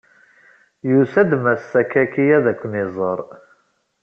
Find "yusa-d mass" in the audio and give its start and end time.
0.89-1.61